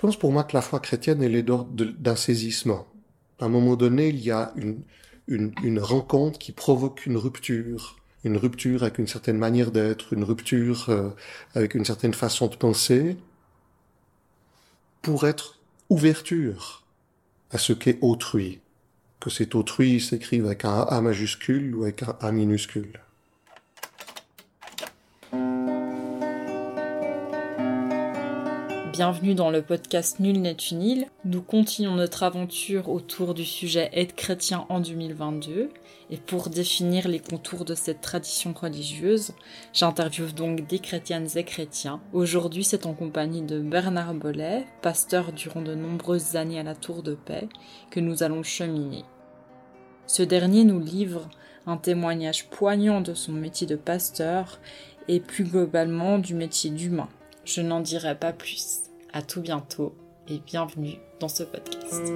[0.00, 2.86] pense pour moi que la foi chrétienne, elle est d'un saisissement.
[3.38, 4.82] À un moment donné, il y a une,
[5.28, 10.24] une, une rencontre qui provoque une rupture, une rupture avec une certaine manière d'être, une
[10.24, 11.10] rupture euh,
[11.54, 13.18] avec une certaine façon de penser,
[15.02, 15.58] pour être
[15.90, 16.86] ouverture
[17.50, 18.60] à ce qu'est autrui,
[19.20, 23.00] que cet autrui s'écrive avec un A majuscule ou avec un A minuscule.
[29.00, 34.14] Bienvenue dans le podcast Nul n'est une Nous continuons notre aventure autour du sujet Être
[34.14, 35.70] chrétien en 2022.
[36.10, 39.32] Et pour définir les contours de cette tradition religieuse,
[39.72, 42.02] j'interviewe donc des chrétiennes et chrétiens.
[42.12, 47.02] Aujourd'hui, c'est en compagnie de Bernard Bollet, pasteur durant de nombreuses années à la Tour
[47.02, 47.48] de Paix,
[47.90, 49.06] que nous allons cheminer.
[50.06, 51.30] Ce dernier nous livre
[51.66, 54.60] un témoignage poignant de son métier de pasteur
[55.08, 57.08] et plus globalement du métier d'humain.
[57.46, 58.89] Je n'en dirai pas plus.
[59.12, 59.96] À tout bientôt
[60.28, 62.12] et bienvenue dans ce podcast.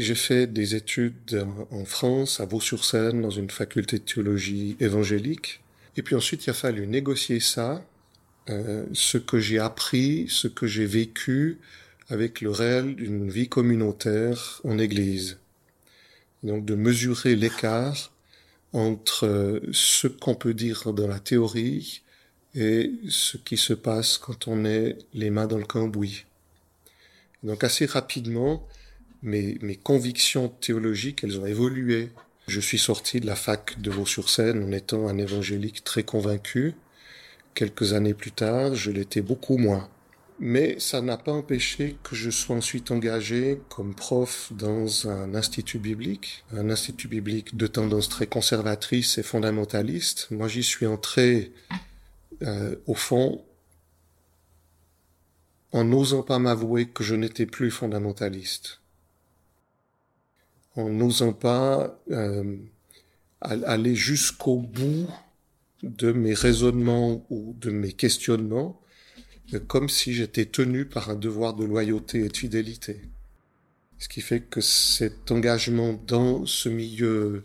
[0.00, 5.60] J'ai fait des études en France, à Vaux-sur-Seine, dans une faculté de théologie évangélique.
[5.96, 7.84] Et puis ensuite, il a fallu négocier ça,
[8.48, 11.58] euh, ce que j'ai appris, ce que j'ai vécu
[12.10, 15.38] avec le réel d'une vie communautaire en Église.
[16.44, 18.12] Donc de mesurer l'écart
[18.72, 22.02] entre euh, ce qu'on peut dire dans la théorie
[22.54, 26.24] et ce qui se passe quand on est les mains dans le cambouis.
[27.42, 28.64] Donc assez rapidement,
[29.22, 32.10] mes, mes convictions théologiques, elles ont évolué.
[32.46, 36.74] Je suis sorti de la fac de Vaux-sur-Seine en étant un évangélique très convaincu.
[37.54, 39.88] Quelques années plus tard, je l'étais beaucoup moins.
[40.40, 45.80] Mais ça n'a pas empêché que je sois ensuite engagé comme prof dans un institut
[45.80, 50.28] biblique, un institut biblique de tendance très conservatrice et fondamentaliste.
[50.30, 51.52] Moi, j'y suis entré,
[52.42, 53.44] euh, au fond,
[55.72, 58.80] en n'osant pas m'avouer que je n'étais plus fondamentaliste
[60.78, 62.56] en n'osant pas euh,
[63.40, 65.08] aller jusqu'au bout
[65.82, 68.80] de mes raisonnements ou de mes questionnements,
[69.54, 73.00] euh, comme si j'étais tenu par un devoir de loyauté et de fidélité.
[73.98, 77.44] Ce qui fait que cet engagement dans ce milieu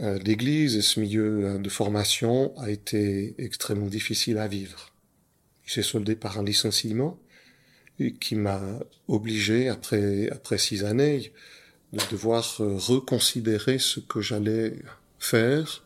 [0.00, 4.94] euh, d'église et ce milieu de formation a été extrêmement difficile à vivre.
[5.66, 7.18] Il s'est soldé par un licenciement
[8.20, 11.30] qui m'a obligé, après, après six années,
[11.94, 14.74] de devoir euh, reconsidérer ce que j'allais
[15.18, 15.82] faire,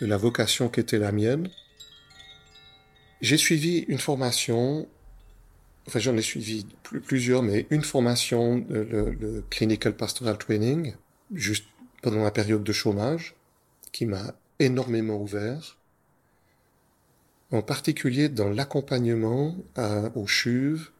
[0.00, 1.50] de la vocation qui était la mienne.
[3.20, 4.88] J'ai suivi une formation,
[5.86, 10.94] enfin j'en ai suivi plusieurs, mais une formation, le, le Clinical Pastoral Training,
[11.34, 11.66] juste
[12.00, 13.34] pendant la période de chômage,
[13.90, 15.76] qui m'a énormément ouvert,
[17.50, 19.56] en particulier dans l'accompagnement
[20.14, 20.90] aux chuves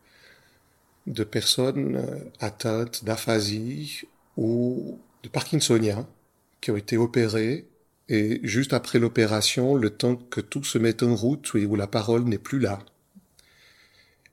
[1.06, 4.02] de personnes euh, atteintes d'aphasie
[4.38, 6.06] ou de Parkinsoniens
[6.60, 7.66] qui ont été opérés
[8.08, 12.24] et juste après l'opération, le temps que tout se mette en route où la parole
[12.24, 12.78] n'est plus là.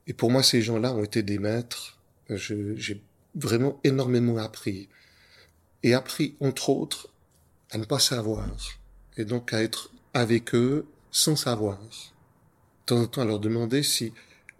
[0.07, 1.97] Et pour moi, ces gens-là ont été des maîtres.
[2.29, 3.01] J'ai
[3.33, 4.87] vraiment énormément appris.
[5.83, 7.09] Et appris, entre autres,
[7.71, 8.47] à ne pas savoir.
[9.17, 11.79] Et donc à être avec eux sans savoir.
[11.81, 14.13] De temps en temps, à leur demander si,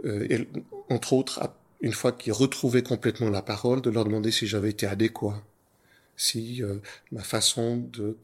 [0.06, 0.44] euh,
[0.90, 1.40] entre autres,
[1.86, 5.40] une fois qu'ils retrouvaient complètement la parole, de leur demander si j'avais été adéquat,
[6.18, 6.80] si euh,
[7.12, 8.18] ma façon de,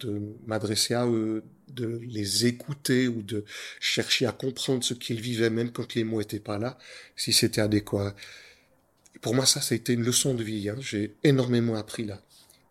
[0.48, 3.46] m'adresser à eux, de les écouter ou de
[3.80, 6.80] chercher à comprendre ce qu'ils vivaient même quand les mots étaient pas là,
[7.16, 8.16] si c'était adéquat.
[9.22, 10.68] Pour moi, ça, ça a été une leçon de vie.
[10.68, 10.78] Hein.
[10.80, 12.20] J'ai énormément appris là.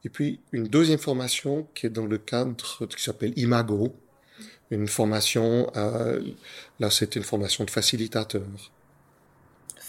[0.04, 2.56] Et puis, une deuxième formation qui est dans le cadre
[2.88, 3.94] qui s'appelle Imago,
[4.72, 6.20] une formation, euh,
[6.80, 8.42] là, c'était une formation de facilitateur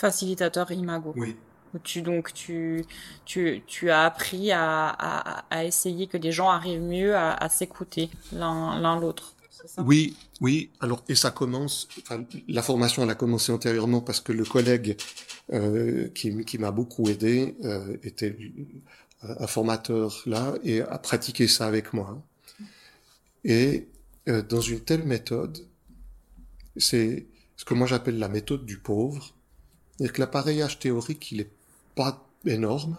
[0.02, 1.14] facilitateur Imago.
[1.16, 1.36] Oui.
[1.84, 2.84] Tu, donc tu,
[3.24, 7.48] tu, tu as appris à, à, à essayer que les gens arrivent mieux à, à
[7.48, 9.36] s'écouter l'un l'autre.
[9.78, 10.70] Oui, oui.
[10.82, 11.88] Alors et ça commence.
[12.02, 14.98] Enfin, la formation elle a commencé antérieurement parce que le collègue
[15.54, 18.36] euh, qui, qui m'a beaucoup aidé euh, était
[19.46, 22.22] un formateur là et a pratiqué ça avec moi.
[23.44, 23.88] Et
[24.28, 25.60] euh, dans une telle méthode,
[26.76, 29.36] c'est ce que moi j'appelle la méthode du pauvre.
[30.02, 31.52] C'est-à-dire que l'appareillage théorique, il est
[31.94, 32.98] pas énorme.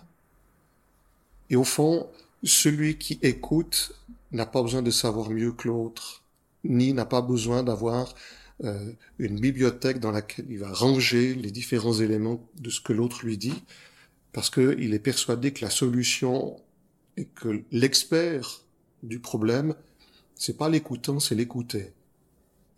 [1.50, 2.06] Et au fond,
[2.44, 3.92] celui qui écoute
[4.30, 6.22] n'a pas besoin de savoir mieux que l'autre,
[6.62, 8.14] ni n'a pas besoin d'avoir
[8.62, 13.26] euh, une bibliothèque dans laquelle il va ranger les différents éléments de ce que l'autre
[13.26, 13.64] lui dit,
[14.32, 16.56] parce qu'il est persuadé que la solution
[17.16, 18.60] et que l'expert
[19.02, 19.74] du problème,
[20.36, 21.94] c'est pas l'écoutant, c'est l'écouter.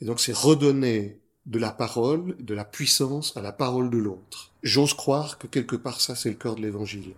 [0.00, 4.50] Et donc c'est redonner de la parole, de la puissance à la parole de l'autre.
[4.62, 7.12] J'ose croire que quelque part ça c'est le cœur de l'évangile.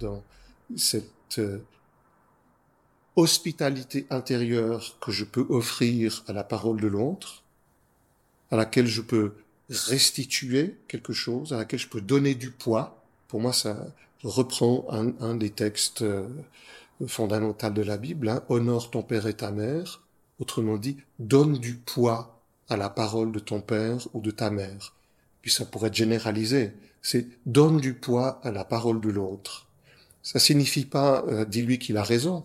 [0.00, 0.22] Dans
[0.76, 1.58] cette euh,
[3.16, 7.42] hospitalité intérieure que je peux offrir à la parole de l'autre,
[8.50, 9.32] à laquelle je peux
[9.68, 13.02] restituer quelque chose, à laquelle je peux donner du poids.
[13.28, 13.86] Pour moi, ça
[14.22, 16.28] reprend un, des textes euh,
[17.06, 20.02] fondamentaux de la Bible, hein, honore ton père et ta mère.
[20.40, 22.33] Autrement dit, donne du poids
[22.68, 24.94] à la parole de ton père ou de ta mère.
[25.42, 26.72] Puis ça pourrait être généralisé.
[27.02, 29.66] C'est donne du poids à la parole de l'autre.
[30.22, 32.42] Ça signifie pas euh, dis-lui qu'il a raison.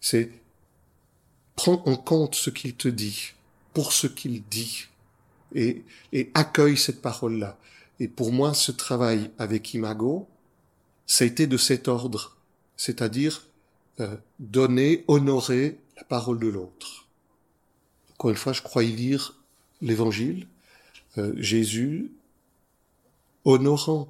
[0.00, 0.30] C'est
[1.54, 3.32] prends en compte ce qu'il te dit
[3.72, 4.88] pour ce qu'il dit
[5.54, 7.56] et, et accueille cette parole-là.
[8.00, 10.28] Et pour moi, ce travail avec Imago,
[11.06, 12.36] ça a été de cet ordre,
[12.76, 13.46] c'est-à-dire
[14.00, 17.03] euh, donner, honorer la parole de l'autre.
[18.24, 19.34] Encore une fois, je crois y lire
[19.82, 20.48] l'Évangile,
[21.18, 22.10] euh, Jésus
[23.44, 24.08] honorant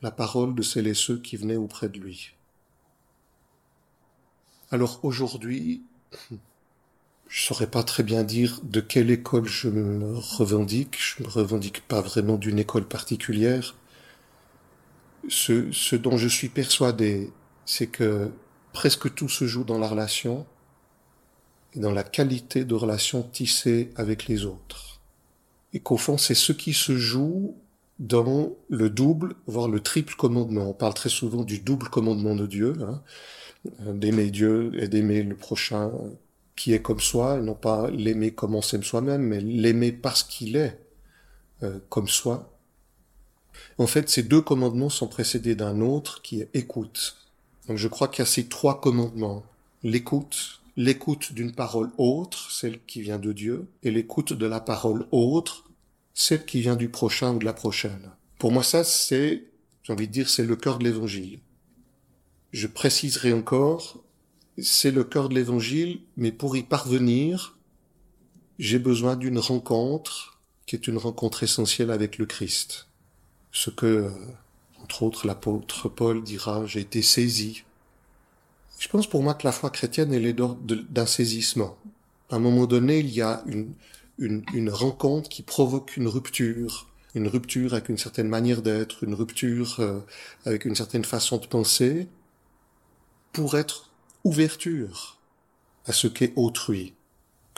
[0.00, 2.32] la parole de celles et ceux qui venaient auprès de lui.
[4.70, 5.82] Alors aujourd'hui,
[7.28, 10.96] je saurais pas très bien dire de quelle école je me revendique.
[10.98, 13.74] Je me revendique pas vraiment d'une école particulière.
[15.28, 17.30] Ce, ce dont je suis persuadé,
[17.66, 18.30] c'est que
[18.72, 20.46] presque tout se joue dans la relation
[21.74, 25.00] et dans la qualité de relation tissée avec les autres.
[25.72, 27.54] Et qu'au fond, c'est ce qui se joue
[27.98, 30.70] dans le double, voire le triple commandement.
[30.70, 33.02] On parle très souvent du double commandement de Dieu, hein,
[33.92, 35.92] d'aimer Dieu et d'aimer le prochain
[36.56, 40.22] qui est comme soi, et non pas l'aimer comme on s'aime soi-même, mais l'aimer parce
[40.22, 40.78] qu'il est
[41.62, 42.52] euh, comme soi.
[43.78, 47.16] En fait, ces deux commandements sont précédés d'un autre qui est écoute.
[47.68, 49.42] Donc je crois qu'il y a ces trois commandements.
[49.82, 55.06] L'écoute, l'écoute d'une parole autre, celle qui vient de Dieu, et l'écoute de la parole
[55.10, 55.70] autre,
[56.14, 58.10] celle qui vient du prochain ou de la prochaine.
[58.38, 59.44] Pour moi, ça, c'est,
[59.82, 61.40] j'ai envie de dire, c'est le cœur de l'évangile.
[62.52, 64.02] Je préciserai encore,
[64.58, 67.58] c'est le cœur de l'évangile, mais pour y parvenir,
[68.58, 72.86] j'ai besoin d'une rencontre qui est une rencontre essentielle avec le Christ.
[73.50, 74.10] Ce que,
[74.82, 77.64] entre autres, l'apôtre Paul dira, j'ai été saisi.
[78.80, 81.76] Je pense pour moi que la foi chrétienne, elle est d'un saisissement.
[82.30, 83.74] À un moment donné, il y a une,
[84.18, 89.80] une, rencontre qui provoque une rupture, une rupture avec une certaine manière d'être, une rupture
[89.80, 90.00] euh,
[90.46, 92.08] avec une certaine façon de penser,
[93.32, 93.90] pour être
[94.24, 95.18] ouverture
[95.84, 96.94] à ce qu'est autrui.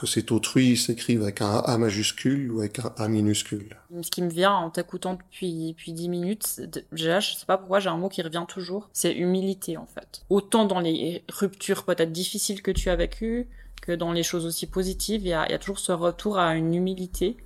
[0.02, 3.76] Que cet autrui s'écrive avec un A majuscule ou avec un A minuscule.
[4.02, 6.60] Ce qui me vient en t'écoutant depuis, depuis 10 minutes,
[6.90, 10.24] déjà, je sais pas pourquoi j'ai un mot qui revient toujours, c'est humilité en fait.
[10.28, 13.46] Autant dans les ruptures peut-être difficiles que tu as vécues,
[13.80, 16.56] que dans les choses aussi positives, il y a, y a toujours ce retour à
[16.56, 17.36] une humilité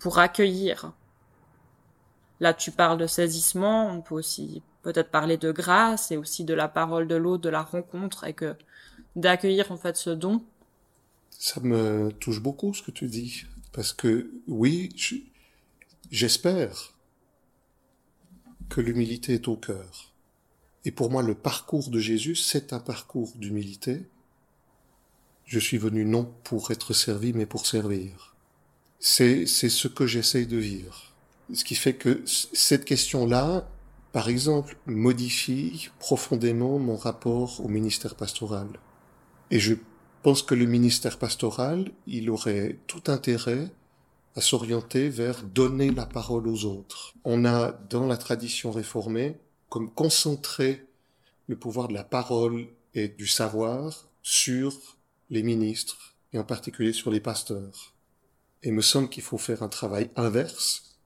[0.00, 0.94] pour accueillir.
[2.40, 6.54] Là, tu parles de saisissement, on peut aussi peut-être parler de grâce et aussi de
[6.54, 8.56] la parole de l'autre, de la rencontre et que
[9.14, 10.42] d'accueillir en fait ce don.
[11.38, 14.88] Ça me touche beaucoup ce que tu dis parce que oui,
[16.10, 16.94] j'espère
[18.68, 20.12] que l'humilité est au cœur.
[20.84, 24.06] Et pour moi, le parcours de Jésus, c'est un parcours d'humilité
[25.44, 28.34] je suis venu non pour être servi, mais pour servir.
[28.98, 31.12] C'est, c'est ce que j'essaye de vivre.
[31.52, 33.68] Ce qui fait que cette question-là,
[34.12, 38.68] par exemple, modifie profondément mon rapport au ministère pastoral.
[39.50, 39.74] Et je
[40.24, 43.68] pense que le ministère pastoral, il aurait tout intérêt
[44.34, 47.12] à s'orienter vers donner la parole aux autres.
[47.24, 49.36] On a, dans la tradition réformée,
[49.68, 50.86] comme concentré
[51.46, 54.72] le pouvoir de la parole et du savoir sur
[55.28, 57.92] les ministres, et en particulier sur les pasteurs.
[58.62, 60.96] Et il me semble qu'il faut faire un travail inverse,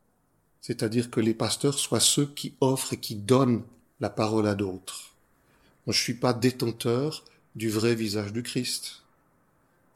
[0.60, 3.64] c'est-à-dire que les pasteurs soient ceux qui offrent et qui donnent
[3.98, 5.16] la parole à d'autres.
[5.88, 7.25] Je suis pas détenteur
[7.56, 9.02] du vrai visage du Christ.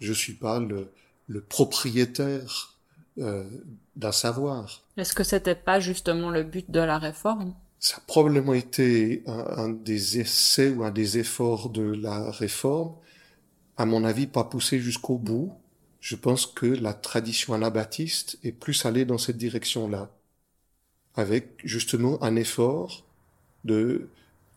[0.02, 0.90] Je suis pas le,
[1.28, 2.76] le propriétaire
[3.18, 3.44] euh,
[3.94, 4.82] d'un savoir.
[4.96, 7.54] Est-ce que c'était pas justement le but de la réforme?
[7.78, 12.94] Ça a probablement été un, un, des essais ou un des efforts de la réforme,
[13.76, 15.52] à mon avis, pas poussé jusqu'au bout.
[16.00, 20.10] Je pense que la tradition anabaptiste est plus allée dans cette direction-là,
[21.14, 23.04] avec justement un effort
[23.64, 24.08] de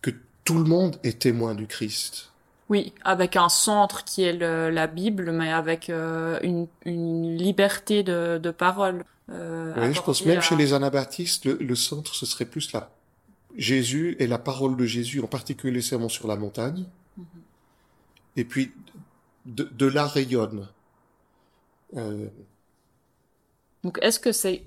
[0.02, 0.10] que
[0.44, 2.32] tout le monde est témoin du Christ.
[2.68, 8.38] Oui, avec un centre qui est la Bible, mais avec euh, une, une, liberté de,
[8.42, 9.04] de parole.
[9.30, 12.90] Euh, oui, je pense même chez les anabaptistes, le, le, centre, ce serait plus la
[13.56, 16.84] Jésus et la parole de Jésus, en particulier les sermons sur la montagne.
[17.18, 17.24] Mm-hmm.
[18.36, 18.72] Et puis,
[19.46, 20.68] de, de là rayonne.
[21.96, 22.26] Euh...
[23.84, 24.64] Donc, est-ce que c'est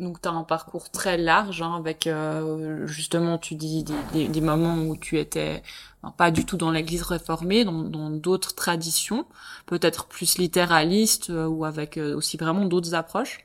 [0.00, 4.28] donc tu as un parcours très large hein, avec euh, justement tu dis des, des,
[4.28, 5.62] des, moments où tu étais
[6.16, 9.26] pas du tout dans l'Église réformée, dans d'autres traditions,
[9.66, 13.40] peut-être plus littéralistes euh, ou avec euh, aussi vraiment d'autres approches.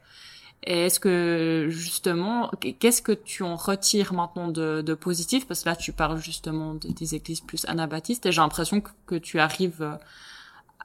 [0.65, 5.45] Et est-ce que justement, qu'est-ce que tu en retires maintenant de, de, positif?
[5.45, 9.15] Parce que là, tu parles justement des églises plus anabaptistes, et j'ai l'impression que, que,
[9.15, 9.97] tu arrives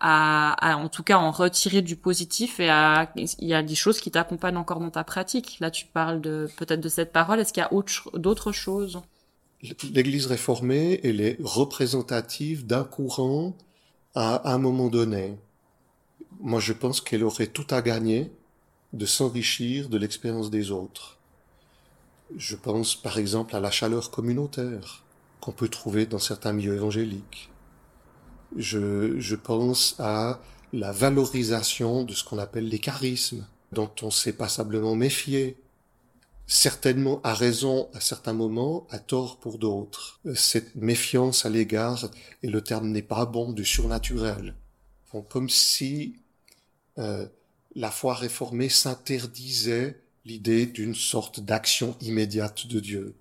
[0.00, 3.74] à, à, en tout cas, en retirer du positif et à, il y a des
[3.74, 5.58] choses qui t'accompagnent encore dans ta pratique.
[5.60, 7.40] Là, tu parles de peut-être de cette parole.
[7.40, 9.00] Est-ce qu'il y a d'autres choses?
[9.92, 13.56] L'Église réformée, elle est représentative d'un courant
[14.14, 15.36] à un moment donné.
[16.40, 18.30] Moi, je pense qu'elle aurait tout à gagner
[18.92, 21.18] de s'enrichir de l'expérience des autres.
[22.36, 25.02] Je pense par exemple à la chaleur communautaire
[25.40, 27.50] qu'on peut trouver dans certains milieux évangéliques.
[28.56, 30.40] Je, je pense à
[30.72, 35.56] la valorisation de ce qu'on appelle les charismes, dont on s'est passablement méfié,
[36.46, 40.20] certainement à raison à certains moments, à tort pour d'autres.
[40.34, 42.10] Cette méfiance à l'égard,
[42.42, 44.54] et le terme n'est pas bon, du surnaturel.
[45.28, 46.16] comme si
[46.98, 47.26] euh,
[47.74, 53.14] la foi réformée s'interdisait l'idée d'une sorte d'action immédiate de Dieu.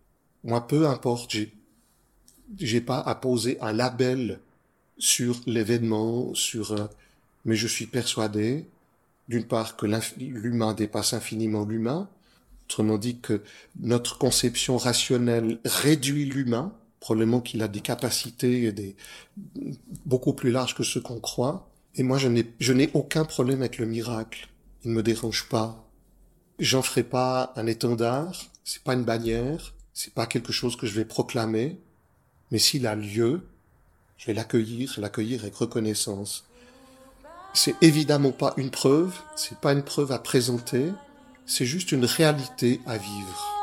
[0.43, 1.53] Moi, peu importe, j'ai,
[2.57, 4.39] j'ai pas à poser un label
[4.99, 6.87] sur l'événement, sur, euh,
[7.45, 8.65] mais je suis persuadé,
[9.27, 9.85] d'une part, que
[10.19, 12.09] l'humain dépasse infiniment l'humain,
[12.65, 13.41] autrement dit que
[13.79, 18.95] notre conception rationnelle réduit l'humain, probablement qu'il a des capacités des,
[20.05, 23.61] beaucoup plus larges que ce qu'on croit, et moi, je n'ai, je n'ai aucun problème
[23.61, 24.47] avec le miracle.
[24.83, 25.89] Il ne me dérange pas.
[26.59, 28.45] J'en ferai pas un étendard.
[28.63, 29.73] C'est pas une bannière.
[29.93, 31.79] C'est pas quelque chose que je vais proclamer.
[32.51, 33.41] Mais s'il a lieu,
[34.17, 36.43] je vais l'accueillir, l'accueillir avec reconnaissance.
[37.53, 39.13] C'est évidemment pas une preuve.
[39.35, 40.91] C'est pas une preuve à présenter.
[41.45, 43.56] C'est juste une réalité à vivre.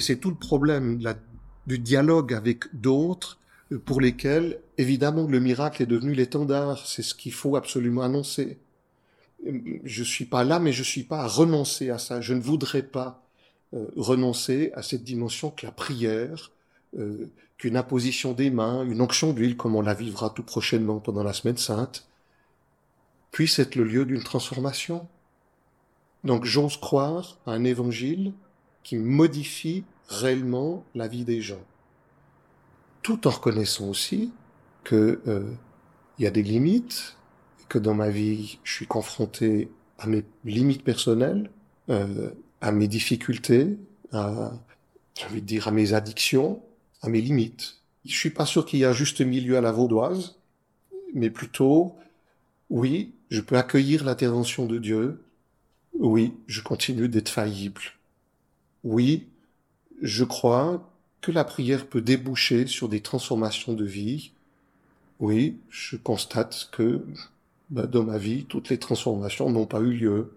[0.00, 0.98] Et c'est tout le problème
[1.66, 3.38] du dialogue avec d'autres
[3.70, 6.86] euh, pour lesquels, évidemment, le miracle est devenu l'étendard.
[6.86, 8.56] C'est ce qu'il faut absolument annoncer.
[9.84, 12.22] Je suis pas là, mais je suis pas à renoncer à ça.
[12.22, 13.22] Je ne voudrais pas
[13.74, 16.50] euh, renoncer à cette dimension que la prière,
[16.98, 21.24] euh, qu'une imposition des mains, une onction d'huile, comme on la vivra tout prochainement pendant
[21.24, 22.08] la semaine sainte,
[23.32, 25.06] puisse être le lieu d'une transformation.
[26.24, 28.32] Donc j'ose croire à un évangile
[28.82, 31.62] qui modifie réellement la vie des gens.
[33.02, 34.32] Tout en reconnaissant aussi
[34.84, 35.52] que euh,
[36.18, 37.16] il y a des limites,
[37.68, 41.50] que dans ma vie, je suis confronté à mes limites personnelles,
[41.88, 43.78] euh, à mes difficultés,
[44.12, 44.52] à,
[45.14, 46.62] j'ai envie de dire, à mes addictions,
[47.02, 47.76] à mes limites.
[48.04, 50.38] Je suis pas sûr qu'il y un juste milieu à la vaudoise,
[51.14, 51.94] mais plutôt,
[52.70, 55.22] oui, je peux accueillir l'intervention de Dieu.
[55.98, 57.80] Oui, je continue d'être faillible
[58.84, 59.28] oui,
[60.02, 64.32] je crois que la prière peut déboucher sur des transformations de vie.
[65.18, 67.04] Oui, je constate que
[67.68, 70.32] bah, dans ma vie, toutes les transformations n'ont pas eu lieu.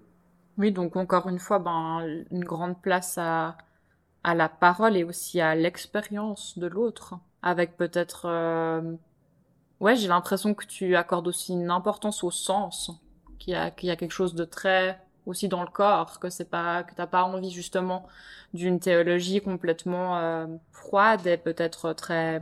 [0.58, 3.58] Oui, donc encore une fois, ben, une grande place à,
[4.24, 8.26] à la parole et aussi à l'expérience de l'autre, avec peut-être...
[8.26, 8.94] Euh...
[9.80, 12.92] Ouais, j'ai l'impression que tu accordes aussi une importance au sens,
[13.40, 16.50] qu'il y qu'il y a quelque chose de très aussi dans le corps, que c'est
[16.50, 18.08] pas que t'as pas envie justement
[18.54, 22.42] d'une théologie complètement euh, froide et peut-être très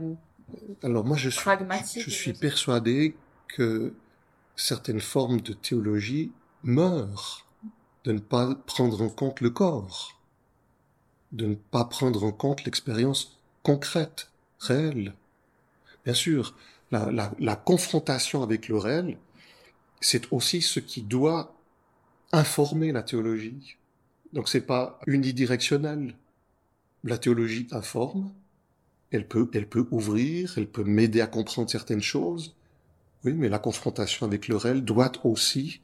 [0.82, 1.50] alors moi je suis
[1.96, 3.16] je, suis persuadé
[3.48, 3.94] que
[4.56, 6.30] certaines formes de théologie
[6.62, 7.46] meurent
[8.04, 10.20] de ne pas prendre en compte le corps,
[11.30, 15.14] de ne pas prendre en compte l'expérience concrète, réelle.
[16.04, 16.54] Bien sûr,
[16.90, 19.18] la, confrontation avec le réel,
[20.00, 21.54] c'est aussi ce qui doit
[22.32, 23.76] informer la théologie.
[24.32, 26.14] Donc c'est pas unidirectionnel.
[27.04, 28.32] La théologie informe,
[29.10, 32.54] elle peut, elle peut ouvrir, elle peut m'aider à comprendre certaines choses.
[33.24, 35.80] Oui, mais la confrontation avec le réel doit aussi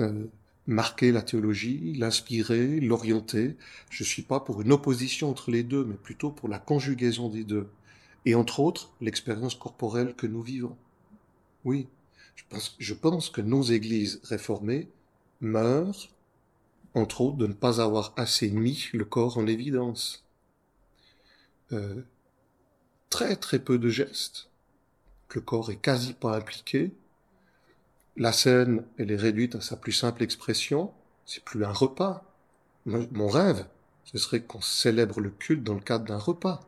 [0.00, 0.24] euh,
[0.66, 3.56] marquer la théologie, l'inspirer, l'orienter.
[3.90, 7.44] Je suis pas pour une opposition entre les deux, mais plutôt pour la conjugaison des
[7.44, 7.68] deux.
[8.24, 10.76] Et entre autres, l'expérience corporelle que nous vivons.
[11.64, 11.86] Oui,
[12.34, 14.88] je pense, je pense que nos églises réformées
[15.40, 16.08] meurent,
[16.94, 20.24] entre autres, de ne pas avoir assez mis le corps en évidence.
[21.72, 22.02] Euh,
[23.10, 24.48] très très peu de gestes.
[25.34, 26.94] Le corps est quasi pas impliqué.
[28.16, 30.94] La scène, elle est réduite à sa plus simple expression.
[31.26, 32.24] C'est plus un repas.
[32.86, 33.66] Mon rêve,
[34.04, 36.66] ce serait qu'on célèbre le culte dans le cadre d'un repas.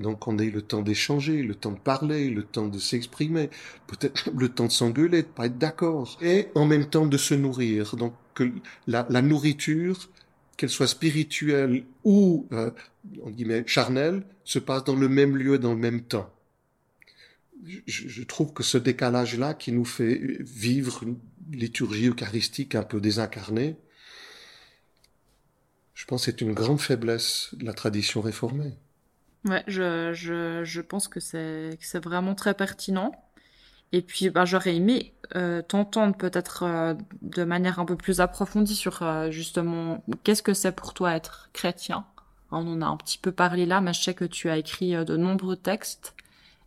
[0.00, 3.50] Donc on ait le temps d'échanger, le temps de parler, le temps de s'exprimer,
[3.86, 7.34] peut-être le temps de s'engueuler, de pas être d'accord, et en même temps de se
[7.34, 7.96] nourrir.
[7.96, 8.50] Donc que
[8.86, 10.08] la, la nourriture,
[10.56, 12.70] qu'elle soit spirituelle ou euh,
[13.22, 16.32] en guillemets charnelle, se passe dans le même lieu, dans le même temps.
[17.86, 21.18] Je, je trouve que ce décalage-là qui nous fait vivre une
[21.50, 23.76] liturgie eucharistique un peu désincarnée,
[25.94, 28.72] je pense que c'est une grande faiblesse de la tradition réformée.
[29.46, 33.12] Ouais, je, je, je pense que c'est vraiment très pertinent.
[33.92, 38.76] Et puis, bah, j'aurais aimé euh, t'entendre peut-être euh, de manière un peu plus approfondie
[38.76, 42.04] sur euh, justement qu'est-ce que c'est pour toi être chrétien?
[42.52, 44.92] On en a un petit peu parlé là, mais je sais que tu as écrit
[45.04, 46.14] de nombreux textes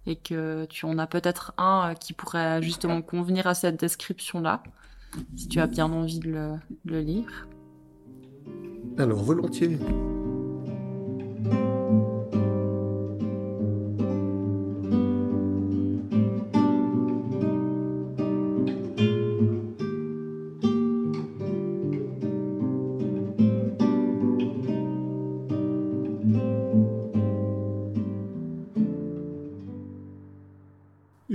[0.06, 4.63] et que tu en as peut-être un qui pourrait justement convenir à cette description-là,
[5.36, 6.51] si tu as bien envie de le,
[6.86, 7.48] de le lire.
[8.98, 9.77] Alors, volontiers.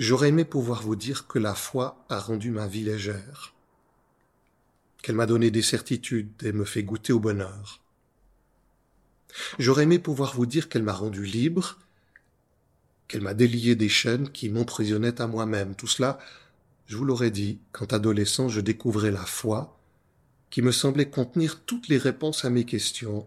[0.08, 3.52] J'aurais aimé pouvoir vous dire que la foi a rendu ma vie légère,
[5.02, 7.82] qu'elle m'a donné des certitudes et me fait goûter au bonheur.
[9.58, 11.78] J'aurais aimé pouvoir vous dire qu'elle m'a rendu libre,
[13.06, 15.74] qu'elle m'a délié des chaînes qui m'emprisonnaient à moi-même.
[15.74, 16.18] Tout cela,
[16.86, 19.78] je vous l'aurais dit, quand adolescent je découvrais la foi,
[20.48, 23.26] qui me semblait contenir toutes les réponses à mes questions,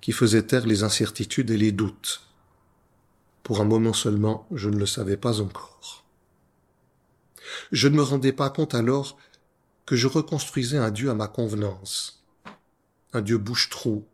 [0.00, 2.22] qui faisait taire les incertitudes et les doutes.
[3.42, 6.03] Pour un moment seulement, je ne le savais pas encore.
[7.72, 9.16] Je ne me rendais pas compte alors
[9.86, 12.24] que je reconstruisais un Dieu à ma convenance,
[13.12, 14.06] un Dieu bouche-trou,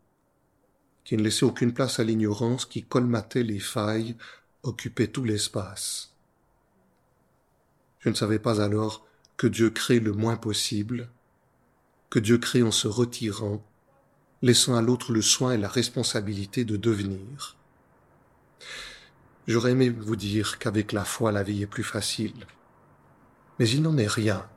[1.05, 4.17] qui ne laissait aucune place à l'ignorance, qui colmatait les failles,
[4.63, 6.15] occupait tout l'espace.
[8.01, 11.09] Je ne savais pas alors que Dieu crée le moins possible,
[12.11, 13.65] que Dieu crée en se retirant,
[14.43, 17.57] laissant à l'autre le soin et la responsabilité de devenir.
[19.47, 22.47] J'aurais aimé vous dire qu'avec la foi la vie est plus facile,
[23.61, 24.49] mais il n'en est rien.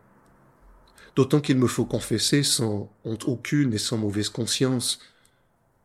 [1.17, 4.99] D'autant qu'il me faut confesser sans honte aucune et sans mauvaise conscience.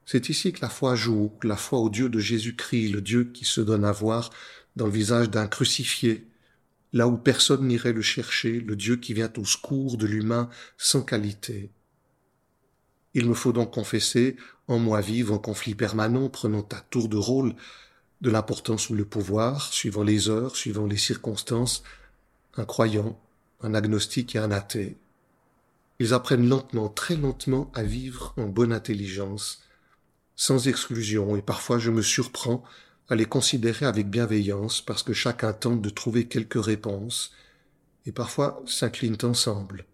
[0.07, 3.45] C'est ici que la foi joue, la foi au Dieu de Jésus-Christ, le Dieu qui
[3.45, 4.31] se donne à voir
[4.77, 6.29] dans le visage d'un crucifié,
[6.93, 11.03] là où personne n'irait le chercher, le Dieu qui vient au secours de l'humain sans
[11.03, 11.73] qualité.
[13.15, 14.37] Il me faut donc confesser,
[14.69, 17.57] en moi vivre en conflit permanent, prenant à tour de rôle
[18.21, 21.83] de l'importance ou le pouvoir, suivant les heures, suivant les circonstances,
[22.57, 23.19] un croyant,
[23.63, 24.97] un agnostique et un athée.
[25.99, 29.63] Ils apprennent lentement, très lentement à vivre en bonne intelligence,
[30.37, 32.63] sans exclusion, et parfois je me surprends
[33.09, 37.33] à les considérer avec bienveillance parce que chacun tente de trouver quelques réponses,
[38.07, 39.85] et parfois s'inclinent ensemble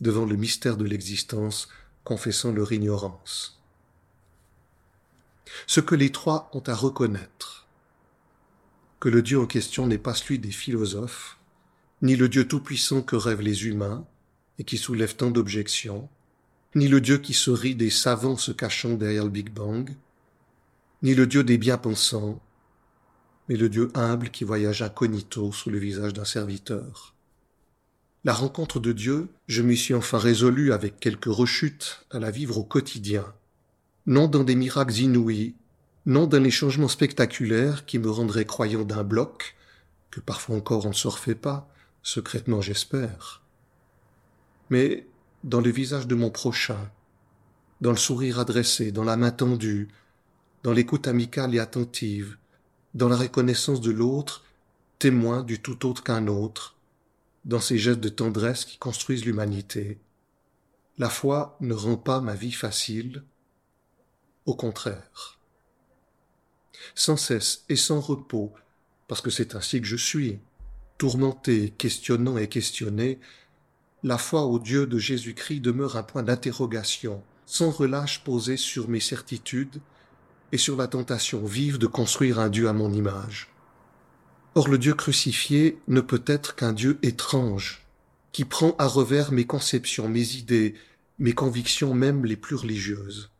[0.00, 1.68] devant le mystère de l'existence,
[2.04, 3.60] confessant leur ignorance.
[5.66, 7.66] Ce que les trois ont à reconnaître,
[8.98, 11.38] que le Dieu en question n'est pas celui des philosophes,
[12.02, 14.04] ni le Dieu tout-puissant que rêvent les humains
[14.58, 16.08] et qui soulève tant d'objections,
[16.74, 19.94] ni le Dieu qui se rit des savants se cachant derrière le Big Bang,
[21.02, 22.40] ni le Dieu des bien-pensants,
[23.48, 27.14] mais le Dieu humble qui voyage incognito sous le visage d'un serviteur.
[28.24, 32.58] La rencontre de Dieu, je m'y suis enfin résolu avec quelques rechutes à la vivre
[32.58, 33.32] au quotidien,
[34.06, 35.54] non dans des miracles inouïs,
[36.06, 39.54] non dans les changements spectaculaires qui me rendraient croyant d'un bloc,
[40.10, 41.68] que parfois encore on ne se refait pas,
[42.02, 43.42] secrètement j'espère,
[44.70, 45.06] mais
[45.44, 46.90] dans le visage de mon prochain,
[47.80, 49.88] dans le sourire adressé, dans la main tendue,
[50.62, 52.36] dans l'écoute amicale et attentive,
[52.94, 54.44] dans la reconnaissance de l'autre
[54.98, 56.76] témoin du tout autre qu'un autre,
[57.44, 59.98] dans ces gestes de tendresse qui construisent l'humanité.
[60.98, 63.24] La foi ne rend pas ma vie facile,
[64.46, 65.40] au contraire.
[66.94, 68.52] Sans cesse et sans repos,
[69.08, 70.38] parce que c'est ainsi que je suis,
[71.02, 73.18] tourmenté, questionnant et questionné,
[74.04, 79.00] la foi au Dieu de Jésus-Christ demeure un point d'interrogation, sans relâche posé sur mes
[79.00, 79.80] certitudes
[80.52, 83.48] et sur la tentation vive de construire un Dieu à mon image.
[84.54, 87.84] Or le Dieu crucifié ne peut être qu'un Dieu étrange,
[88.30, 90.76] qui prend à revers mes conceptions, mes idées,
[91.18, 93.32] mes convictions même les plus religieuses.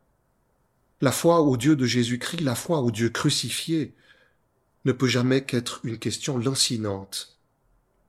[1.00, 3.94] La foi au Dieu de Jésus-Christ, la foi au Dieu crucifié,
[4.84, 7.32] ne peut jamais qu'être une question lancinante,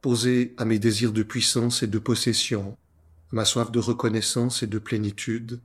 [0.03, 2.77] posée à mes désirs de puissance et de possession,
[3.31, 5.61] à ma soif de reconnaissance et de plénitude,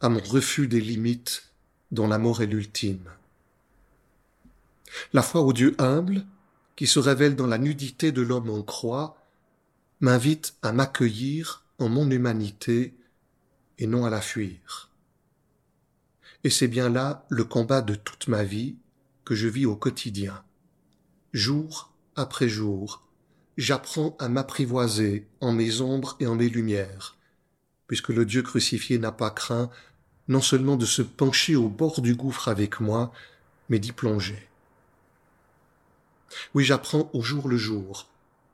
[0.00, 1.52] à mon refus des limites
[1.92, 3.08] dont la mort est l'ultime.
[5.12, 6.26] La foi au Dieu humble,
[6.74, 9.16] qui se révèle dans la nudité de l'homme en croix,
[10.00, 12.92] m'invite à m'accueillir en mon humanité
[13.78, 14.90] et non à la fuir.
[16.42, 18.74] Et c'est bien là le combat de toute ma vie
[19.24, 20.42] que je vis au quotidien.
[21.32, 23.02] Jour après jour,
[23.56, 27.16] j'apprends à m'apprivoiser en mes ombres et en mes lumières,
[27.86, 29.70] puisque le Dieu crucifié n'a pas craint
[30.28, 33.12] non seulement de se pencher au bord du gouffre avec moi,
[33.68, 34.48] mais d'y plonger.
[36.54, 38.08] Oui, j'apprends au jour le jour,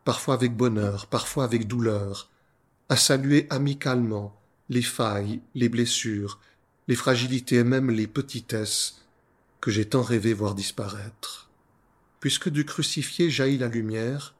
[0.04, 2.28] parfois avec bonheur, parfois avec douleur,
[2.88, 6.38] à saluer amicalement les failles, les blessures,
[6.88, 9.02] les fragilités et même les petitesses
[9.60, 11.48] que j'ai tant rêvé voir disparaître.
[12.22, 14.36] Puisque du crucifié jaillit la lumière,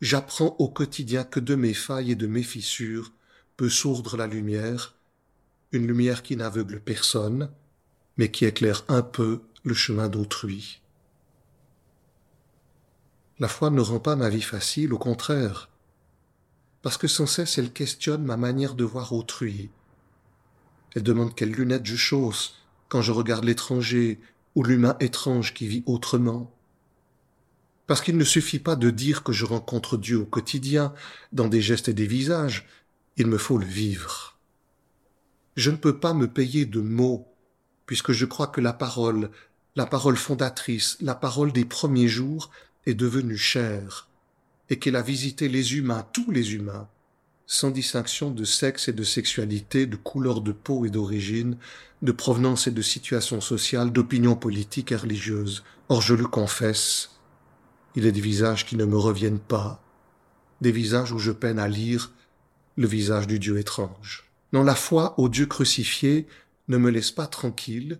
[0.00, 3.12] j'apprends au quotidien que de mes failles et de mes fissures
[3.56, 4.96] peut sourdre la lumière,
[5.70, 7.48] une lumière qui n'aveugle personne,
[8.16, 10.82] mais qui éclaire un peu le chemin d'autrui.
[13.38, 15.70] La foi ne rend pas ma vie facile, au contraire,
[16.82, 19.70] parce que sans cesse elle questionne ma manière de voir autrui,
[20.96, 22.56] elle demande quelles lunettes je chausse
[22.88, 24.20] quand je regarde l'étranger
[24.56, 26.52] ou l'humain étrange qui vit autrement.
[27.92, 30.94] Parce qu'il ne suffit pas de dire que je rencontre Dieu au quotidien,
[31.30, 32.66] dans des gestes et des visages,
[33.18, 34.38] il me faut le vivre.
[35.56, 37.28] Je ne peux pas me payer de mots,
[37.84, 39.30] puisque je crois que la parole,
[39.76, 42.50] la parole fondatrice, la parole des premiers jours,
[42.86, 44.08] est devenue chère,
[44.70, 46.88] et qu'elle a visité les humains, tous les humains,
[47.46, 51.58] sans distinction de sexe et de sexualité, de couleur de peau et d'origine,
[52.00, 55.62] de provenance et de situation sociale, d'opinion politique et religieuse.
[55.90, 57.10] Or, je le confesse,
[57.94, 59.82] il est des visages qui ne me reviennent pas,
[60.60, 62.12] des visages où je peine à lire
[62.76, 64.30] le visage du Dieu étrange.
[64.52, 66.26] Non, la foi au Dieu crucifié
[66.68, 67.98] ne me laisse pas tranquille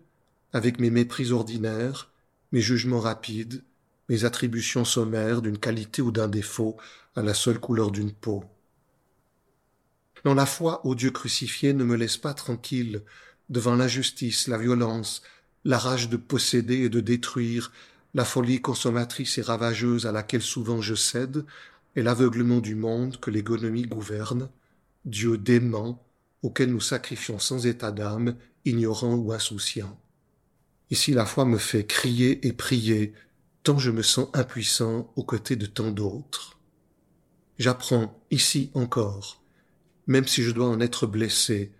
[0.53, 2.11] avec mes mépris ordinaires,
[2.53, 3.63] mes jugements rapides,
[4.09, 6.77] mes attributions sommaires d'une qualité ou d'un défaut
[7.17, 8.45] à la seule couleur d'une peau.
[10.25, 13.03] Non, la foi au Dieu crucifié ne me laisse pas tranquille
[13.49, 15.23] devant l'injustice, la violence,
[15.65, 17.73] la rage de posséder et de détruire,
[18.15, 21.45] la folie consommatrice et ravageuse à laquelle souvent je cède,
[21.97, 24.49] et l'aveuglement du monde que l'économie gouverne,
[25.05, 26.03] Dieu dément
[26.43, 29.99] auquel nous sacrifions sans état d'âme, ignorant ou insouciant.
[30.91, 33.15] Ici la foi me fait crier et prier,
[33.63, 36.59] tant je me sens impuissant aux côtés de tant d'autres.
[37.59, 39.43] J'apprends, ici encore,
[40.07, 41.73] même si je dois en être blessé,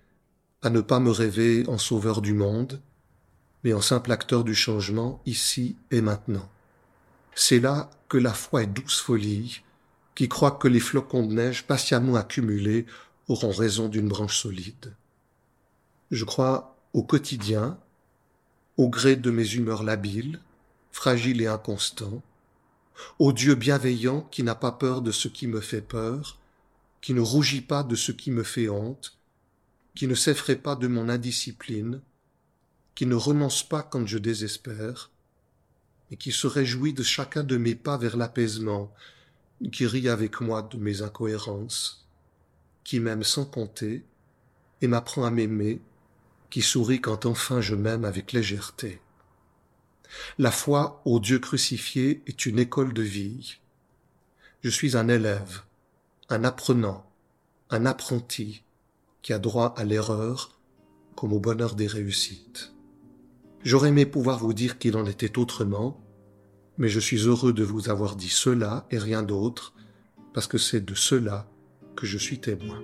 [0.63, 2.81] à ne pas me rêver en sauveur du monde,
[3.65, 6.49] mais en simple acteur du changement ici et maintenant.
[7.35, 9.63] C'est là que la foi est douce folie,
[10.15, 12.87] qui croit que les flocons de neige patiemment accumulés
[13.29, 14.95] auront raison d'une branche solide.
[16.11, 17.79] Je crois au quotidien,
[18.77, 20.41] au gré de mes humeurs labiles,
[20.91, 22.23] fragiles et inconstants,
[23.19, 26.39] au Dieu bienveillant qui n'a pas peur de ce qui me fait peur,
[27.01, 29.17] qui ne rougit pas de ce qui me fait honte,
[29.95, 32.01] qui ne s'effraie pas de mon indiscipline,
[32.95, 35.11] qui ne renonce pas quand je désespère,
[36.11, 38.93] et qui se réjouit de chacun de mes pas vers l'apaisement,
[39.71, 42.07] qui rit avec moi de mes incohérences,
[42.85, 44.05] qui m'aime sans compter,
[44.81, 45.81] et m'apprend à m'aimer,
[46.51, 49.01] qui sourit quand enfin je m'aime avec légèreté.
[50.39, 53.59] La foi au Dieu crucifié est une école de vie.
[54.63, 55.63] Je suis un élève,
[56.29, 57.11] un apprenant,
[57.71, 58.63] un apprenti
[59.23, 60.59] qui a droit à l'erreur
[61.17, 62.73] comme au bonheur des réussites.
[63.65, 66.01] J'aurais aimé pouvoir vous dire qu'il en était autrement,
[66.79, 69.73] mais je suis heureux de vous avoir dit cela et rien d'autre,
[70.35, 71.47] parce que c'est de cela
[71.95, 72.83] que je suis témoin.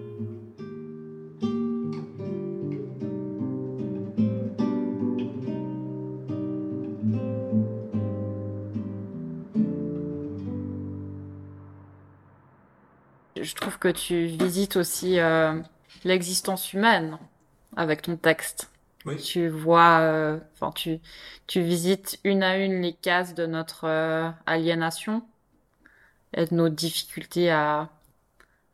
[13.41, 15.61] Je trouve que tu visites aussi euh,
[16.05, 17.19] l'existence humaine
[17.77, 18.71] avec ton texte.
[19.21, 21.01] Tu vois, euh, enfin tu
[21.47, 25.23] tu visites une à une les cases de notre euh, aliénation
[26.35, 27.91] et de nos difficultés à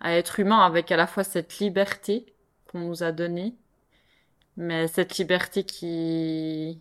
[0.00, 2.26] à être humain avec à la fois cette liberté
[2.70, 3.54] qu'on nous a donnée,
[4.56, 6.80] mais cette liberté qui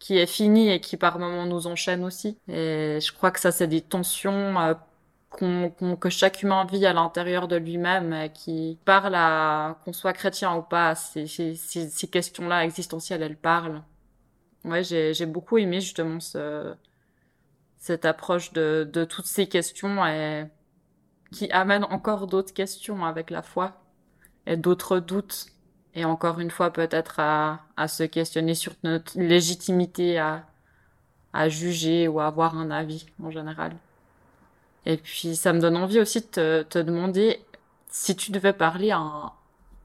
[0.00, 2.38] qui est finie et qui par moments nous enchaîne aussi.
[2.48, 4.74] Et je crois que ça c'est des tensions euh,
[5.36, 10.54] que chaque humain vit à l'intérieur de lui-même, euh, qui parle à qu'on soit chrétien
[10.56, 13.82] ou pas, ces, ces, ces questions-là existentielles, elles parlent.
[14.64, 16.74] Ouais, j'ai beaucoup aimé justement ce,
[17.78, 20.46] cette approche de, de toutes ces questions et
[21.32, 23.82] qui amène encore d'autres questions avec la foi
[24.46, 25.46] et d'autres doutes
[25.94, 30.46] et encore une fois peut-être à, à se questionner sur notre légitimité à,
[31.34, 33.76] à juger ou à avoir un avis en général.
[34.86, 37.40] Et puis ça me donne envie aussi de te, demander
[37.90, 39.32] si tu devais parler à un,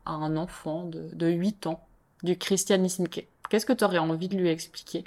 [0.05, 1.85] à un enfant de, de 8 ans
[2.23, 3.05] du christianisme,
[3.49, 5.03] qu'est-ce que tu aurais envie de lui expliquer?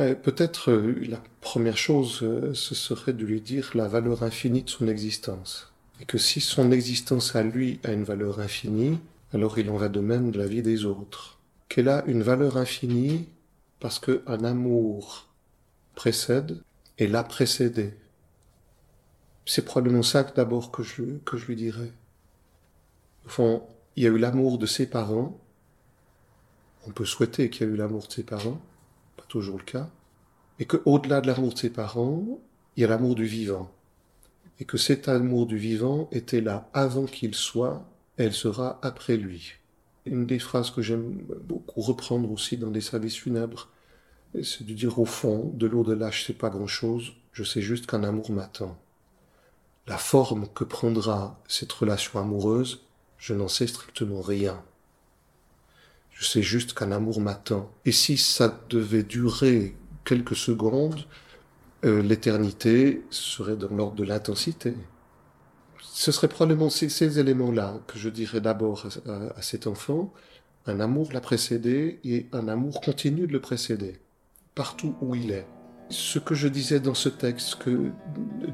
[0.00, 4.62] Euh, Peut-être euh, la première chose, euh, ce serait de lui dire la valeur infinie
[4.62, 5.72] de son existence.
[6.00, 8.98] Et que si son existence à lui a une valeur infinie,
[9.34, 11.38] alors il en va de même de la vie des autres.
[11.68, 13.26] Qu'elle a une valeur infinie
[13.80, 15.28] parce qu'un amour
[15.94, 16.62] précède
[16.98, 17.94] et l'a précédé.
[19.44, 21.92] C'est probablement ça d'abord que je, que je lui dirais.
[23.26, 23.62] Au fond,
[23.96, 25.38] il y a eu l'amour de ses parents.
[26.86, 28.60] On peut souhaiter qu'il y ait eu l'amour de ses parents,
[29.16, 29.90] pas toujours le cas.
[30.58, 32.40] Et qu'au-delà de l'amour de ses parents,
[32.76, 33.70] il y a l'amour du vivant.
[34.60, 37.84] Et que cet amour du vivant était là avant qu'il soit,
[38.16, 39.54] elle sera après lui.
[40.06, 43.68] Une des phrases que j'aime beaucoup reprendre aussi dans des services funèbres,
[44.42, 47.86] c'est de dire au fond, de l'au-delà, je sais pas grand chose, je sais juste
[47.86, 48.76] qu'un amour m'attend.
[49.86, 52.82] La forme que prendra cette relation amoureuse,
[53.18, 54.62] je n'en sais strictement rien.
[56.12, 57.70] Je sais juste qu'un amour m'attend.
[57.84, 61.04] Et si ça devait durer quelques secondes,
[61.84, 64.74] euh, l'éternité serait dans l'ordre de l'intensité.
[65.80, 70.12] Ce serait probablement ces, éléments-là que je dirais d'abord à, à, cet enfant.
[70.66, 73.98] Un amour l'a précédé et un amour continue de le précéder,
[74.54, 75.46] partout où il est
[75.92, 77.92] ce que je disais dans ce texte, que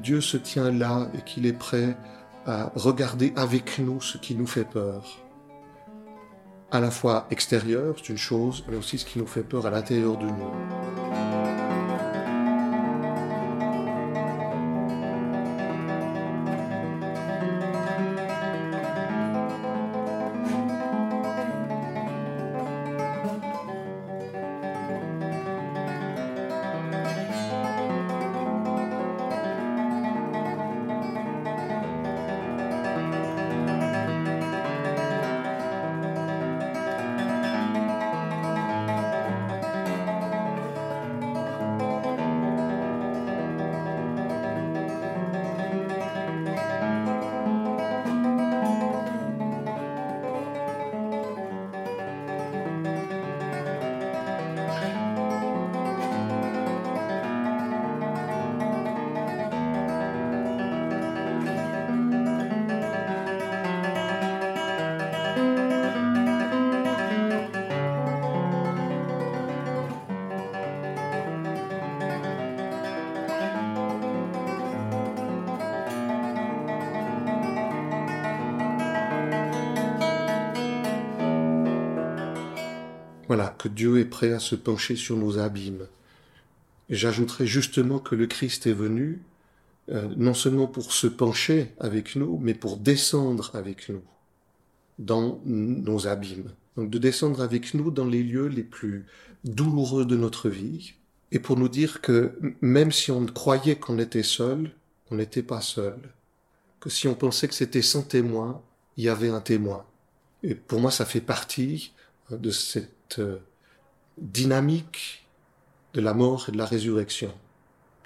[0.03, 1.96] Dieu se tient là et qu'il est prêt
[2.46, 5.18] à regarder avec nous ce qui nous fait peur.
[6.70, 9.70] À la fois extérieur, c'est une chose, mais aussi ce qui nous fait peur à
[9.70, 11.08] l'intérieur de nous.
[83.29, 85.87] Voilà, que Dieu est prêt à se pencher sur nos abîmes.
[86.88, 89.21] J'ajouterais justement que le Christ est venu
[89.91, 94.03] euh, non seulement pour se pencher avec nous, mais pour descendre avec nous
[94.99, 96.51] dans nos abîmes.
[96.77, 99.07] Donc de descendre avec nous dans les lieux les plus
[99.45, 100.95] douloureux de notre vie,
[101.31, 104.71] et pour nous dire que même si on croyait qu'on était seul,
[105.11, 105.99] on n'était pas seul.
[106.81, 108.62] Que si on pensait que c'était sans témoin,
[108.97, 109.85] il y avait un témoin.
[110.43, 111.93] Et pour moi, ça fait partie
[112.31, 113.38] de cette euh,
[114.18, 115.27] dynamique
[115.94, 117.33] de la mort et de la résurrection,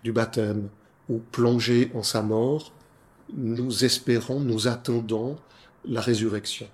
[0.05, 0.69] du baptême,
[1.09, 2.73] où plongé en sa mort,
[3.35, 5.37] nous espérons, nous attendons
[5.85, 6.69] la résurrection.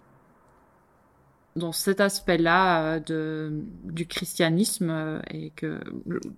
[1.56, 3.50] Dans cet aspect-là euh,
[3.84, 5.80] du christianisme, euh, et que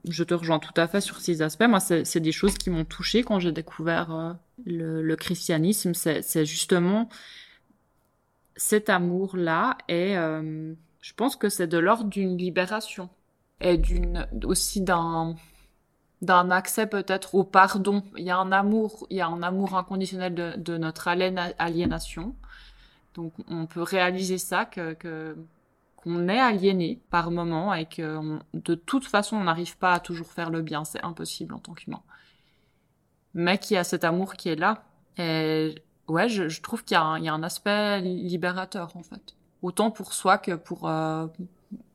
[0.08, 2.84] je te rejoins tout à fait sur ces aspects, moi, c'est des choses qui m'ont
[2.84, 5.92] touché quand j'ai découvert le, le christianisme.
[5.94, 7.08] C'est justement
[8.56, 10.16] cet amour-là et
[11.00, 13.08] je pense que c'est de l'ordre d'une libération
[13.60, 15.36] et d'une aussi d'un
[16.22, 18.02] d'un accès peut-être au pardon.
[18.16, 22.36] Il y a un amour, il y a un amour inconditionnel de, notre aliénation.
[23.14, 25.36] Donc on peut réaliser ça que
[25.96, 30.32] qu'on est aliéné par moment et que de toute façon on n'arrive pas à toujours
[30.32, 32.02] faire le bien, c'est impossible en tant qu'humain.
[33.34, 34.84] Mais qu'il y a cet amour qui est là.
[35.18, 35.74] Et
[36.08, 40.12] ouais, je, je trouve qu'il y, y, a un aspect libérateur en fait, autant pour
[40.12, 41.26] soi que pour euh,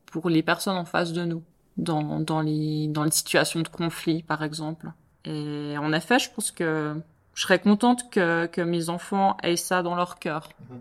[0.06, 1.44] pour les personnes en face de nous,
[1.78, 4.92] dans dans les dans les situations de conflit par exemple.
[5.26, 6.96] Et en effet, je pense que
[7.34, 10.50] je serais contente que que mes enfants aient ça dans leur cœur.
[10.72, 10.80] Mm-hmm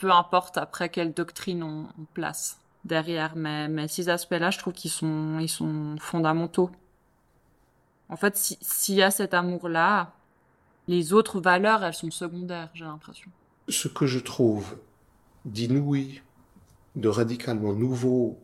[0.00, 3.36] peu importe après quelle doctrine on, place derrière.
[3.36, 6.70] Mais, mais ces aspects-là, je trouve qu'ils sont, ils sont fondamentaux.
[8.08, 10.12] En fait, s'il y a cet amour-là,
[10.88, 13.30] les autres valeurs, elles sont secondaires, j'ai l'impression.
[13.68, 14.76] Ce que je trouve
[15.44, 16.22] d'inouï,
[16.96, 18.38] de radicalement nouveau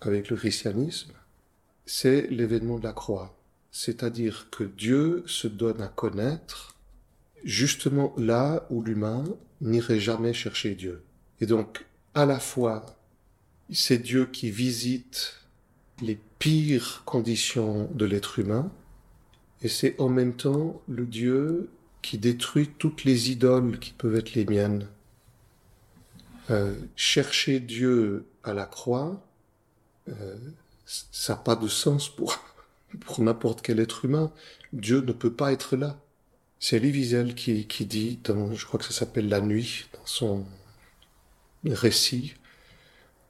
[0.00, 1.12] avec le christianisme,
[1.86, 3.36] c'est l'événement de la croix.
[3.70, 6.74] C'est-à-dire que Dieu se donne à connaître
[7.44, 9.24] justement là où l'humain
[9.60, 11.04] n'irait jamais chercher Dieu.
[11.40, 12.86] Et donc, à la fois,
[13.70, 15.40] c'est Dieu qui visite
[16.02, 18.72] les pires conditions de l'être humain,
[19.62, 21.70] et c'est en même temps le Dieu
[22.02, 24.86] qui détruit toutes les idoles qui peuvent être les miennes.
[26.50, 29.22] Euh, chercher Dieu à la croix,
[30.08, 30.36] euh,
[30.84, 32.36] ça n'a pas de sens pour,
[33.18, 34.32] n'importe quel être humain.
[34.72, 35.96] Dieu ne peut pas être là.
[36.58, 40.44] C'est Elie qui, qui dit, je crois que ça s'appelle La Nuit, dans son
[41.64, 42.34] récit,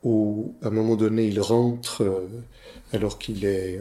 [0.02, 2.26] où à un moment donné il rentre, euh,
[2.92, 3.80] alors qu'il est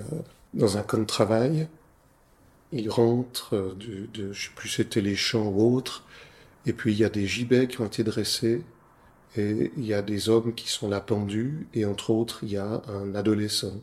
[0.53, 1.67] dans un camp de travail,
[2.73, 6.05] il rentre de, de je sais plus c'était les champs ou autre,
[6.65, 8.63] et puis il y a des gibets qui ont été dressés,
[9.37, 12.57] et il y a des hommes qui sont là pendus, et entre autres il y
[12.57, 13.79] a un adolescent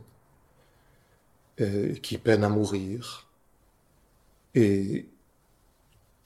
[2.03, 3.27] qui peine à mourir.
[4.55, 5.07] Et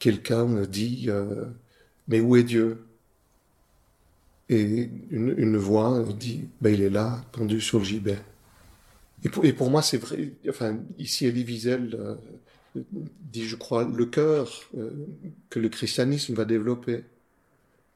[0.01, 1.45] quelqu'un me dit, euh,
[2.09, 2.85] mais où est Dieu?
[4.49, 8.19] Et une, une, voix dit, ben, il est là, pendu sur le gibet.
[9.43, 12.83] Et pour, moi, c'est vrai, enfin, ici, Elie Wiesel euh,
[13.21, 14.91] dit, je crois, le cœur euh,
[15.51, 17.05] que le christianisme va développer.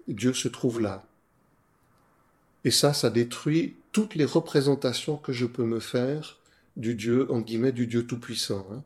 [0.07, 1.05] Dieu se trouve là.
[2.65, 6.39] Et ça, ça détruit toutes les représentations que je peux me faire
[6.77, 8.67] du Dieu, en guillemets, du Dieu tout-puissant.
[8.73, 8.83] Hein.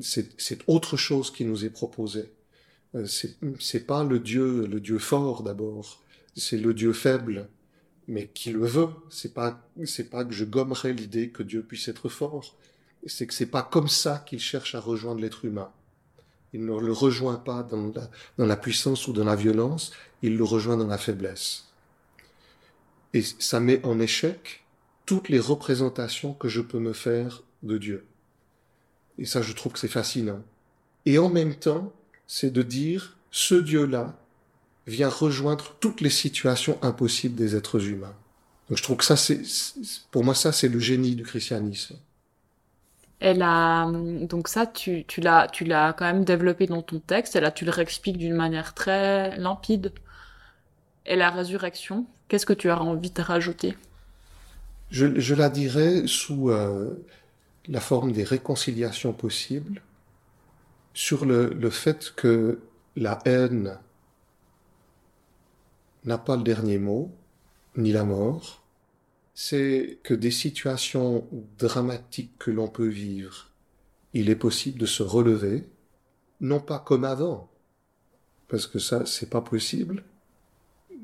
[0.00, 2.30] C'est autre chose qui nous est proposé.
[2.94, 3.06] Euh,
[3.60, 6.02] c'est pas le Dieu, le Dieu fort d'abord,
[6.34, 7.48] c'est le Dieu faible,
[8.06, 8.88] mais qui le veut.
[9.10, 12.56] C'est pas, c'est pas que je gommerai l'idée que Dieu puisse être fort.
[13.06, 15.70] C'est que c'est pas comme ça qu'il cherche à rejoindre l'être humain.
[16.54, 17.92] Il ne le rejoint pas dans
[18.38, 21.67] la puissance ou dans la violence, il le rejoint dans la faiblesse.
[23.14, 24.64] Et ça met en échec
[25.06, 28.06] toutes les représentations que je peux me faire de Dieu.
[29.18, 30.42] Et ça, je trouve que c'est fascinant.
[31.06, 31.92] Et en même temps,
[32.26, 34.14] c'est de dire ce Dieu-là
[34.86, 38.14] vient rejoindre toutes les situations impossibles des êtres humains.
[38.68, 39.42] Donc je trouve que ça, c'est,
[40.10, 41.96] pour moi, ça, c'est le génie du christianisme.
[43.20, 47.40] Elle a, donc ça, tu, l'as, tu l'as quand même développé dans ton texte, et
[47.40, 49.92] là, tu le réexpliques d'une manière très limpide.
[51.04, 53.76] Et la résurrection, qu'est-ce que tu as envie de rajouter?
[54.90, 57.04] Je, je, la dirais sous euh,
[57.66, 59.82] la forme des réconciliations possibles,
[60.94, 62.60] sur le, le fait que
[62.96, 63.78] la haine
[66.04, 67.12] n'a pas le dernier mot,
[67.76, 68.64] ni la mort,
[69.34, 73.50] c'est que des situations dramatiques que l'on peut vivre,
[74.14, 75.68] il est possible de se relever,
[76.40, 77.48] non pas comme avant,
[78.48, 80.02] parce que ça, c'est pas possible,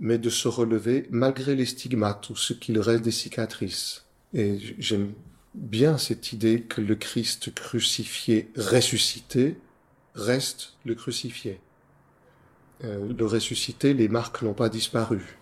[0.00, 4.04] mais de se relever malgré les stigmates ou ce qu'il reste des cicatrices.
[4.32, 5.12] Et j'aime
[5.54, 9.56] bien cette idée que le Christ crucifié, ressuscité,
[10.14, 11.60] reste le crucifié.
[12.82, 15.38] Euh, le ressuscité, les marques n'ont pas disparu.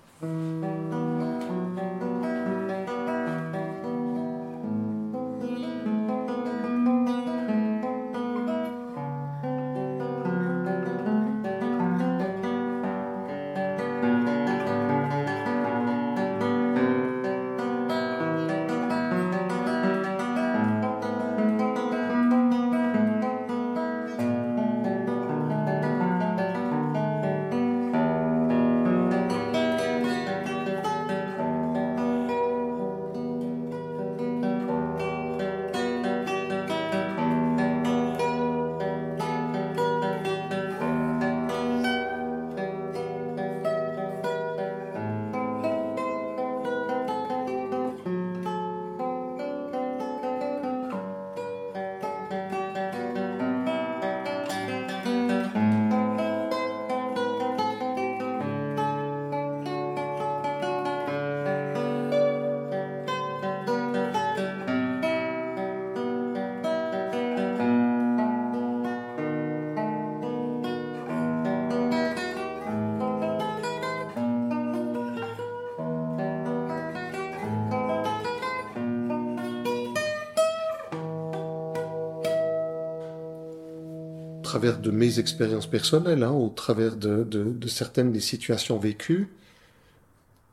[84.52, 89.28] Travers de mes expériences personnelles, hein, au travers de, certaines des situations vécues,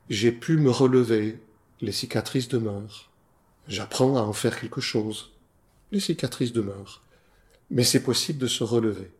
[0.08, 1.38] j'ai pu me relever.
[1.82, 3.10] Les cicatrices demeurent.
[3.68, 5.32] J'apprends à en faire quelque chose.
[5.92, 7.02] Les cicatrices demeurent.
[7.70, 9.10] Mais c'est possible de se relever.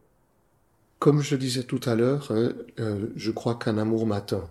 [0.98, 4.48] Comme je disais tout à l'heure, hein, euh, je crois qu'un amour m'atteint.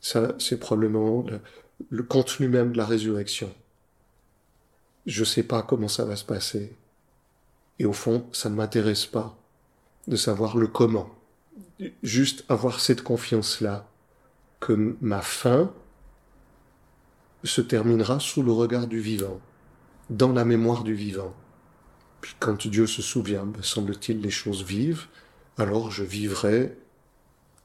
[0.00, 1.26] Ça, c'est probablement
[1.90, 3.52] le, contenu même de la résurrection.
[5.06, 6.76] Je sais pas comment ça va se passer.
[7.78, 9.36] Et au fond, ça ne m'intéresse pas
[10.06, 11.10] de savoir le comment.
[12.02, 13.88] Juste avoir cette confiance-là
[14.60, 15.72] que ma fin
[17.42, 19.40] se terminera sous le regard du vivant,
[20.08, 21.34] dans la mémoire du vivant.
[22.20, 25.06] Puis quand Dieu se souvient, me semble-t-il, les choses vivent,
[25.58, 26.76] alors je vivrai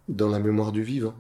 [0.10, 1.16] dans la mémoire du vivant.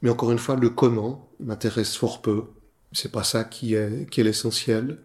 [0.00, 2.46] Mais encore une fois, le comment m'intéresse fort peu.
[2.90, 4.98] C'est pas ça qui est, qui est l'essentiel.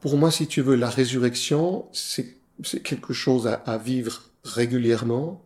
[0.00, 2.36] Pour moi, si tu veux, la résurrection, c'est,
[2.82, 5.44] quelque chose à, à vivre régulièrement,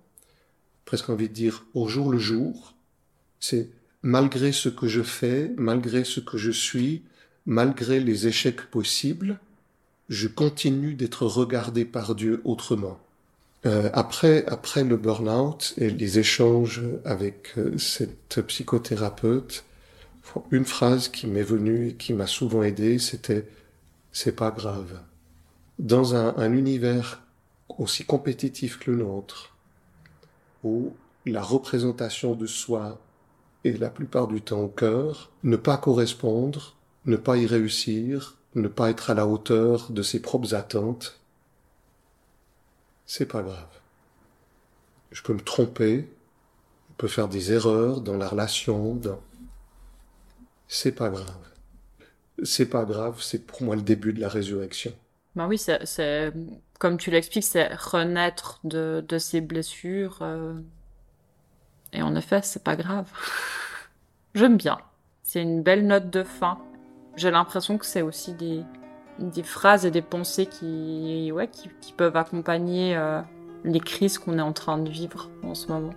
[0.84, 2.74] presque envie de dire au jour le jour.
[3.40, 3.68] C'est
[4.02, 7.02] malgré ce que je fais, malgré ce que je suis,
[7.46, 9.38] malgré les échecs possibles,
[10.08, 12.98] je continue d'être regardé par Dieu autrement.
[13.66, 19.64] Euh, après, après le burn-out et les échanges avec euh, cette psychothérapeute,
[20.50, 23.46] une phrase qui m'est venue et qui m'a souvent aidé, c'était
[24.14, 25.00] c'est pas grave.
[25.78, 27.20] Dans un, un univers
[27.68, 29.56] aussi compétitif que le nôtre,
[30.62, 30.94] où
[31.26, 33.00] la représentation de soi
[33.64, 38.68] est la plupart du temps au cœur, ne pas correspondre, ne pas y réussir, ne
[38.68, 41.18] pas être à la hauteur de ses propres attentes,
[43.04, 43.80] c'est pas grave.
[45.10, 46.08] Je peux me tromper,
[46.90, 49.20] je peux faire des erreurs dans la relation, dans...
[50.68, 51.53] c'est pas grave.
[52.42, 54.92] C'est pas grave, c'est pour moi le début de la résurrection.
[55.36, 56.32] Ben oui, c'est,
[56.78, 60.18] comme tu l'expliques, c'est renaître de, de ses blessures.
[60.22, 60.54] Euh,
[61.92, 63.08] et en effet, c'est pas grave.
[64.34, 64.78] J'aime bien.
[65.22, 66.58] C'est une belle note de fin.
[67.16, 68.62] J'ai l'impression que c'est aussi des,
[69.18, 73.20] des phrases et des pensées qui, ouais, qui peuvent accompagner euh,
[73.64, 75.94] les crises qu'on est en train de vivre en ce moment.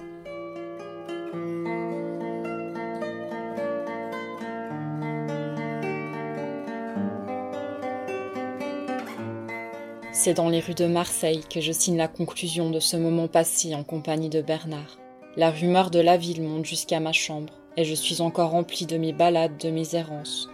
[10.28, 13.74] C'est dans les rues de Marseille que je signe la conclusion de ce moment passé
[13.74, 14.98] en compagnie de Bernard.
[15.38, 18.98] La rumeur de la ville monte jusqu'à ma chambre, et je suis encore rempli de
[18.98, 20.50] mes balades, de mes errances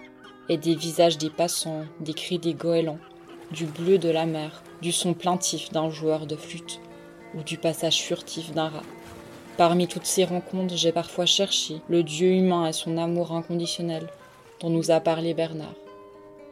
[0.47, 2.99] et des visages des passants, des cris des goélands,
[3.49, 6.79] du bleu de la mer, du son plaintif d'un joueur de flûte
[7.33, 8.83] ou du passage furtif d'un rat.
[9.57, 14.07] Parmi toutes ces rencontres, j'ai parfois cherché le Dieu humain et son amour inconditionnel
[14.59, 15.73] dont nous a parlé Bernard.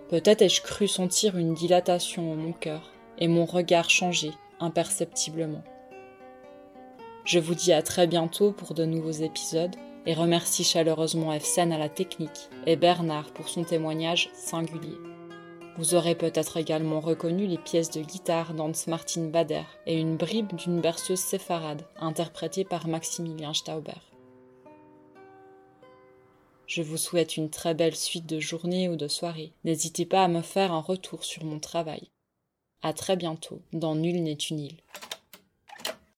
[0.10, 2.82] Peut-être ai-je cru sentir une dilatation en mon cœur
[3.22, 5.64] et mon regard changer imperceptiblement.
[7.24, 11.78] Je vous dis à très bientôt pour de nouveaux épisodes et remercie chaleureusement Efsen à
[11.78, 14.98] la technique et Bernard pour son témoignage singulier.
[15.78, 20.54] Vous aurez peut-être également reconnu les pièces de guitare d'Hans Martin Bader et une bribe
[20.56, 23.94] d'une berceuse séfarade interprétée par Maximilien Stauber.
[26.66, 29.54] Je vous souhaite une très belle suite de journée ou de soirée.
[29.64, 32.10] N'hésitez pas à me faire un retour sur mon travail.
[32.84, 34.78] À très bientôt dans Nul n'est une île.